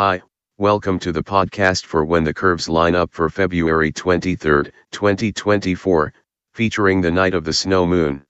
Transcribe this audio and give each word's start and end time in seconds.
Hi, 0.00 0.22
welcome 0.58 1.00
to 1.00 1.10
the 1.10 1.24
podcast 1.24 1.84
for 1.84 2.04
When 2.04 2.22
the 2.22 2.32
Curves 2.32 2.68
Line 2.68 2.94
Up 2.94 3.10
for 3.12 3.28
February 3.28 3.90
23, 3.90 4.70
2024, 4.92 6.14
featuring 6.52 7.00
the 7.00 7.10
night 7.10 7.34
of 7.34 7.42
the 7.42 7.52
snow 7.52 7.84
moon. 7.84 8.24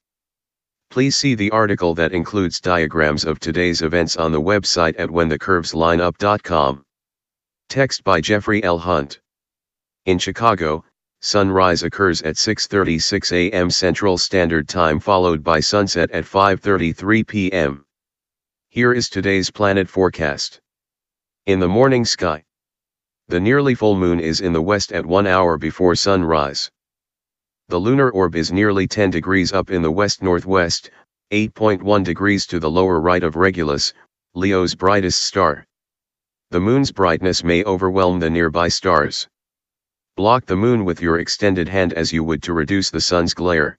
Please 0.88 1.14
see 1.14 1.34
the 1.34 1.50
article 1.50 1.94
that 1.94 2.12
includes 2.12 2.58
diagrams 2.58 3.26
of 3.26 3.38
today's 3.38 3.82
events 3.82 4.16
on 4.16 4.32
the 4.32 4.40
website 4.40 4.94
at 4.98 5.10
whenthecurveslineup.com. 5.10 6.84
Text 7.68 8.02
by 8.02 8.22
Jeffrey 8.22 8.64
L. 8.64 8.78
Hunt. 8.78 9.20
In 10.06 10.18
Chicago, 10.18 10.86
sunrise 11.20 11.82
occurs 11.82 12.22
at 12.22 12.36
6:36 12.36 13.30
a.m. 13.30 13.68
Central 13.68 14.16
Standard 14.16 14.70
Time 14.70 14.98
followed 14.98 15.44
by 15.44 15.60
sunset 15.60 16.10
at 16.12 16.24
5:33 16.24 17.26
p.m. 17.26 17.84
Here 18.70 18.94
is 18.94 19.10
today's 19.10 19.50
planet 19.50 19.86
forecast. 19.86 20.62
In 21.48 21.60
the 21.60 21.66
morning 21.66 22.04
sky. 22.04 22.44
The 23.28 23.40
nearly 23.40 23.74
full 23.74 23.96
moon 23.96 24.20
is 24.20 24.42
in 24.42 24.52
the 24.52 24.60
west 24.60 24.92
at 24.92 25.06
1 25.06 25.26
hour 25.26 25.56
before 25.56 25.94
sunrise. 25.94 26.70
The 27.68 27.78
lunar 27.78 28.10
orb 28.10 28.36
is 28.36 28.52
nearly 28.52 28.86
10 28.86 29.08
degrees 29.08 29.54
up 29.54 29.70
in 29.70 29.80
the 29.80 29.90
west-northwest, 29.90 30.90
8.1 31.30 32.04
degrees 32.04 32.46
to 32.48 32.60
the 32.60 32.70
lower 32.70 33.00
right 33.00 33.22
of 33.22 33.34
Regulus, 33.34 33.94
Leo's 34.34 34.74
brightest 34.74 35.22
star. 35.22 35.64
The 36.50 36.60
moon's 36.60 36.92
brightness 36.92 37.42
may 37.42 37.64
overwhelm 37.64 38.20
the 38.20 38.28
nearby 38.28 38.68
stars. 38.68 39.26
Block 40.16 40.44
the 40.44 40.54
moon 40.54 40.84
with 40.84 41.00
your 41.00 41.18
extended 41.18 41.66
hand 41.66 41.94
as 41.94 42.12
you 42.12 42.24
would 42.24 42.42
to 42.42 42.52
reduce 42.52 42.90
the 42.90 43.00
sun's 43.00 43.32
glare. 43.32 43.78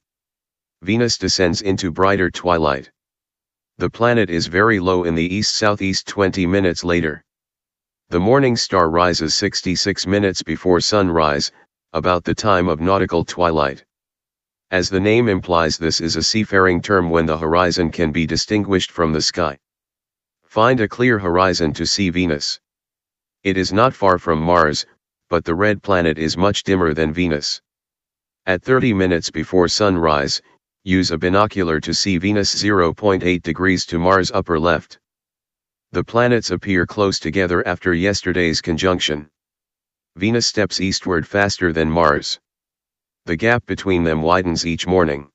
Venus 0.81 1.19
descends 1.19 1.61
into 1.61 1.91
brighter 1.91 2.31
twilight. 2.31 2.89
The 3.77 3.91
planet 3.91 4.31
is 4.31 4.47
very 4.47 4.79
low 4.79 5.03
in 5.03 5.13
the 5.13 5.35
east-southeast 5.35 6.07
20 6.07 6.47
minutes 6.47 6.83
later. 6.83 7.23
The 8.11 8.19
morning 8.19 8.55
star 8.55 8.89
rises 8.89 9.35
66 9.35 10.07
minutes 10.07 10.41
before 10.41 10.81
sunrise, 10.81 11.51
about 11.93 12.23
the 12.23 12.33
time 12.33 12.67
of 12.67 12.79
nautical 12.79 13.23
twilight. 13.23 13.85
As 14.71 14.89
the 14.89 14.99
name 14.99 15.29
implies 15.29 15.77
this 15.77 16.01
is 16.01 16.15
a 16.15 16.23
seafaring 16.23 16.81
term 16.81 17.11
when 17.11 17.27
the 17.27 17.37
horizon 17.37 17.91
can 17.91 18.11
be 18.11 18.25
distinguished 18.25 18.89
from 18.89 19.13
the 19.13 19.21
sky. 19.21 19.59
Find 20.43 20.79
a 20.79 20.87
clear 20.87 21.19
horizon 21.19 21.71
to 21.73 21.85
see 21.85 22.09
Venus. 22.09 22.59
It 23.43 23.57
is 23.57 23.71
not 23.71 23.93
far 23.93 24.17
from 24.17 24.41
Mars, 24.41 24.87
but 25.29 25.45
the 25.45 25.53
red 25.53 25.83
planet 25.83 26.17
is 26.17 26.35
much 26.35 26.63
dimmer 26.63 26.95
than 26.95 27.13
Venus. 27.13 27.61
At 28.47 28.63
30 28.63 28.91
minutes 28.91 29.29
before 29.29 29.67
sunrise, 29.67 30.41
use 30.83 31.11
a 31.11 31.17
binocular 31.19 31.79
to 31.81 31.93
see 31.93 32.17
Venus 32.17 32.55
0.8 32.55 33.43
degrees 33.43 33.85
to 33.85 33.99
Mars 33.99 34.31
upper 34.31 34.59
left. 34.59 34.97
The 35.91 36.03
planets 36.03 36.51
appear 36.51 36.85
close 36.85 37.17
together 37.17 37.67
after 37.67 37.95
yesterday's 37.95 38.61
conjunction. 38.61 39.27
Venus 40.17 40.45
steps 40.45 40.79
eastward 40.79 41.27
faster 41.27 41.73
than 41.73 41.89
Mars. 41.89 42.39
The 43.25 43.35
gap 43.35 43.65
between 43.65 44.03
them 44.03 44.21
widens 44.21 44.67
each 44.67 44.85
morning. 44.85 45.31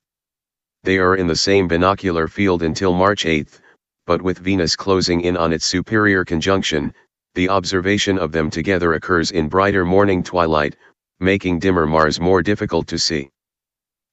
They 0.83 0.97
are 0.97 1.17
in 1.17 1.27
the 1.27 1.35
same 1.35 1.67
binocular 1.67 2.29
field 2.29 2.63
until 2.63 2.93
March 2.93 3.25
8, 3.25 3.59
but 4.05 4.21
with 4.21 4.39
Venus 4.39 4.77
closing 4.77 5.21
in 5.21 5.35
on 5.35 5.51
its 5.51 5.65
superior 5.65 6.23
conjunction, 6.23 6.93
the 7.33 7.49
observation 7.49 8.17
of 8.17 8.31
them 8.31 8.49
together 8.49 8.93
occurs 8.93 9.31
in 9.31 9.49
brighter 9.49 9.83
morning 9.83 10.23
twilight, 10.23 10.77
making 11.19 11.59
dimmer 11.59 11.85
Mars 11.85 12.21
more 12.21 12.41
difficult 12.41 12.87
to 12.87 12.97
see. 12.97 13.29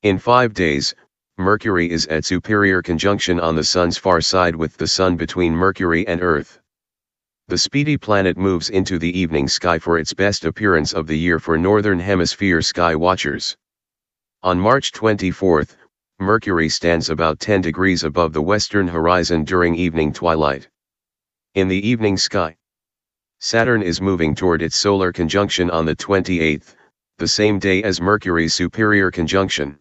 In 0.03 0.19
five 0.19 0.55
days, 0.55 0.93
Mercury 1.39 1.91
is 1.91 2.07
at 2.09 2.27
superior 2.27 2.83
conjunction 2.83 3.41
on 3.41 3.57
the 3.57 3.65
Sun's 3.65 3.97
far 3.97 4.21
side 4.21 4.55
with 4.55 4.77
the 4.77 4.87
Sun 4.87 5.17
between 5.17 5.55
Mercury 5.55 6.07
and 6.07 6.23
Earth. 6.23 6.61
The 7.49 7.57
speedy 7.57 7.97
planet 7.97 8.37
moves 8.37 8.69
into 8.69 8.99
the 8.99 9.19
evening 9.19 9.49
sky 9.49 9.79
for 9.79 9.99
its 9.99 10.13
best 10.13 10.45
appearance 10.45 10.93
of 10.93 11.07
the 11.07 11.19
year 11.19 11.39
for 11.39 11.57
Northern 11.57 11.99
Hemisphere 11.99 12.61
sky 12.61 12.95
watchers. 12.95 13.57
On 14.43 14.61
March 14.61 14.93
24, 14.93 15.65
Mercury 16.21 16.69
stands 16.69 17.09
about 17.09 17.41
10 17.41 17.63
degrees 17.63 18.05
above 18.05 18.35
the 18.35 18.43
western 18.43 18.87
horizon 18.87 19.43
during 19.43 19.75
evening 19.75 20.13
twilight. 20.13 20.69
In 21.55 21.67
the 21.67 21.89
evening 21.89 22.19
sky, 22.19 22.57
Saturn 23.41 23.83
is 23.83 24.03
moving 24.03 24.35
toward 24.35 24.61
its 24.61 24.77
solar 24.77 25.13
conjunction 25.13 25.71
on 25.71 25.87
the 25.87 25.97
28th, 25.97 26.75
the 27.17 27.27
same 27.27 27.59
day 27.59 27.83
as 27.83 28.03
Mercury's 28.03 28.53
superior 28.53 29.11
conjunction. 29.11 29.79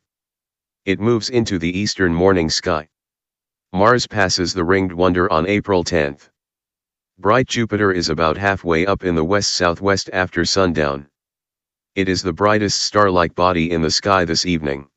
It 0.84 1.00
moves 1.00 1.30
into 1.30 1.59
the 1.59 1.78
eastern 1.78 2.12
morning 2.12 2.50
sky. 2.50 2.90
Mars 3.72 4.08
passes 4.08 4.52
the 4.52 4.64
ringed 4.64 4.92
wonder 4.92 5.31
on 5.31 5.47
April 5.47 5.84
10. 5.84 6.18
Bright 7.19 7.47
Jupiter 7.47 7.92
is 7.92 8.09
about 8.09 8.36
halfway 8.36 8.88
up 8.88 9.03
in 9.03 9.14
the 9.14 9.24
west-southwest 9.24 10.09
after 10.12 10.44
sundown. 10.44 11.08
It 11.94 12.09
is 12.09 12.24
the 12.24 12.34
brightest 12.34 12.81
star-like 12.81 13.36
body 13.36 13.70
in 13.70 13.84
the 13.84 13.91
sky 13.91 14.25
this 14.25 14.47
evening. 14.47 14.88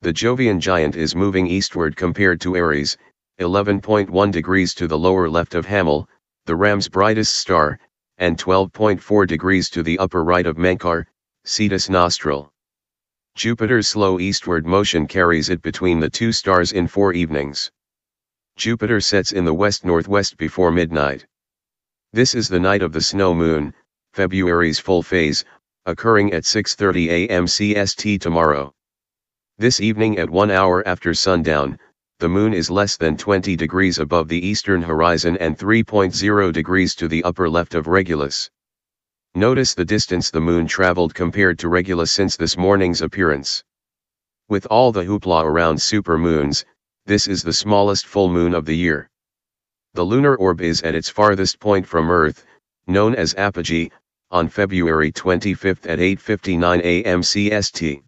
The 0.00 0.12
Jovian 0.12 0.58
giant 0.58 0.96
is 0.96 1.14
moving 1.14 1.46
eastward 1.46 1.94
compared 1.94 2.40
to 2.40 2.56
Aries, 2.56 2.98
11.1 3.38 4.32
degrees 4.32 4.74
to 4.74 4.88
the 4.88 4.98
lower 4.98 5.30
left 5.30 5.54
of 5.54 5.66
Hamal, 5.66 6.08
the 6.46 6.56
Ram's 6.56 6.88
brightest 6.88 7.36
star, 7.36 7.78
and 8.18 8.36
12.4 8.36 9.24
degrees 9.28 9.70
to 9.70 9.84
the 9.84 10.00
upper 10.00 10.24
right 10.24 10.46
of 10.46 10.56
Menkar, 10.56 11.06
Cetus 11.44 11.88
Nostral. 11.88 12.50
Jupiter's 13.36 13.86
slow 13.86 14.18
eastward 14.18 14.64
motion 14.64 15.06
carries 15.06 15.50
it 15.50 15.60
between 15.60 16.00
the 16.00 16.08
two 16.08 16.32
stars 16.32 16.72
in 16.72 16.88
four 16.88 17.12
evenings. 17.12 17.70
Jupiter 18.56 18.98
sets 18.98 19.32
in 19.32 19.44
the 19.44 19.52
west-northwest 19.52 20.38
before 20.38 20.70
midnight. 20.70 21.26
This 22.14 22.34
is 22.34 22.48
the 22.48 22.58
night 22.58 22.80
of 22.80 22.94
the 22.94 23.00
snow 23.02 23.34
moon, 23.34 23.74
February's 24.14 24.78
full 24.78 25.02
phase, 25.02 25.44
occurring 25.84 26.32
at 26.32 26.44
6.30 26.44 27.28
am 27.30 27.44
CST 27.44 28.22
tomorrow. 28.22 28.72
This 29.58 29.82
evening 29.82 30.16
at 30.16 30.30
1 30.30 30.50
hour 30.50 30.82
after 30.88 31.12
sundown, 31.12 31.78
the 32.20 32.30
moon 32.30 32.54
is 32.54 32.70
less 32.70 32.96
than 32.96 33.18
20 33.18 33.54
degrees 33.54 33.98
above 33.98 34.28
the 34.28 34.46
eastern 34.46 34.80
horizon 34.80 35.36
and 35.36 35.58
3.0 35.58 36.54
degrees 36.54 36.94
to 36.94 37.06
the 37.06 37.22
upper 37.22 37.50
left 37.50 37.74
of 37.74 37.86
Regulus. 37.86 38.48
Notice 39.36 39.74
the 39.74 39.84
distance 39.84 40.30
the 40.30 40.40
moon 40.40 40.66
traveled 40.66 41.14
compared 41.14 41.58
to 41.58 41.68
Regulus 41.68 42.10
since 42.10 42.36
this 42.36 42.56
morning's 42.56 43.02
appearance. 43.02 43.62
With 44.48 44.64
all 44.70 44.92
the 44.92 45.04
hoopla 45.04 45.44
around 45.44 45.76
supermoons, 45.76 46.64
this 47.04 47.28
is 47.28 47.42
the 47.42 47.52
smallest 47.52 48.06
full 48.06 48.30
moon 48.30 48.54
of 48.54 48.64
the 48.64 48.74
year. 48.74 49.10
The 49.92 50.04
lunar 50.04 50.36
orb 50.36 50.62
is 50.62 50.80
at 50.80 50.94
its 50.94 51.10
farthest 51.10 51.60
point 51.60 51.86
from 51.86 52.10
Earth, 52.10 52.46
known 52.86 53.14
as 53.14 53.34
apogee, 53.34 53.90
on 54.30 54.48
February 54.48 55.12
25 55.12 55.84
at 55.84 55.98
8.59 55.98 57.04
am 57.04 57.20
CST. 57.20 58.02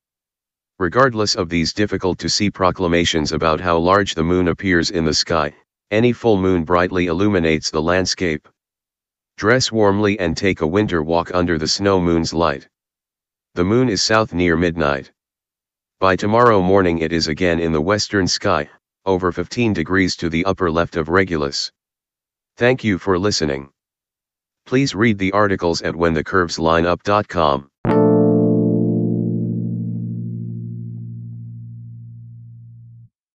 Regardless 0.78 1.34
of 1.34 1.50
these 1.50 1.74
difficult 1.74 2.18
to 2.20 2.30
see 2.30 2.50
proclamations 2.50 3.32
about 3.32 3.60
how 3.60 3.76
large 3.76 4.14
the 4.14 4.24
moon 4.24 4.48
appears 4.48 4.90
in 4.90 5.04
the 5.04 5.12
sky, 5.12 5.54
any 5.90 6.14
full 6.14 6.40
moon 6.40 6.64
brightly 6.64 7.08
illuminates 7.08 7.70
the 7.70 7.82
landscape. 7.82 8.48
Dress 9.38 9.70
warmly 9.70 10.18
and 10.18 10.36
take 10.36 10.62
a 10.62 10.66
winter 10.66 11.00
walk 11.00 11.32
under 11.32 11.58
the 11.58 11.68
snow 11.68 12.00
moon's 12.00 12.34
light. 12.34 12.68
The 13.54 13.62
moon 13.62 13.88
is 13.88 14.02
south 14.02 14.34
near 14.34 14.56
midnight. 14.56 15.12
By 16.00 16.16
tomorrow 16.16 16.60
morning 16.60 16.98
it 16.98 17.12
is 17.12 17.28
again 17.28 17.60
in 17.60 17.70
the 17.70 17.80
western 17.80 18.26
sky, 18.26 18.68
over 19.06 19.30
15 19.30 19.74
degrees 19.74 20.16
to 20.16 20.28
the 20.28 20.44
upper 20.44 20.72
left 20.72 20.96
of 20.96 21.08
Regulus. 21.08 21.70
Thank 22.56 22.82
you 22.82 22.98
for 22.98 23.16
listening. 23.16 23.70
Please 24.66 24.92
read 24.92 25.18
the 25.18 25.30
articles 25.30 25.82
at 25.82 25.94
whenthecurveslineup.com. 25.94 27.70